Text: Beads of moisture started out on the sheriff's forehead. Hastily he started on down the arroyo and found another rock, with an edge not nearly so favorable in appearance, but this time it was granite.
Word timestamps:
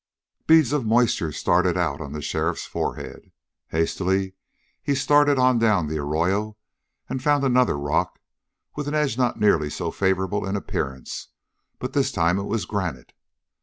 Beads 0.47 0.73
of 0.73 0.83
moisture 0.83 1.31
started 1.31 1.77
out 1.77 2.01
on 2.01 2.11
the 2.11 2.23
sheriff's 2.23 2.65
forehead. 2.65 3.31
Hastily 3.67 4.33
he 4.81 4.95
started 4.95 5.37
on 5.37 5.59
down 5.59 5.85
the 5.89 5.99
arroyo 5.99 6.57
and 7.07 7.21
found 7.21 7.43
another 7.43 7.77
rock, 7.77 8.17
with 8.75 8.87
an 8.87 8.95
edge 8.95 9.15
not 9.15 9.39
nearly 9.39 9.69
so 9.69 9.91
favorable 9.91 10.43
in 10.47 10.55
appearance, 10.55 11.27
but 11.77 11.93
this 11.93 12.11
time 12.11 12.39
it 12.39 12.45
was 12.49 12.65
granite. 12.65 13.13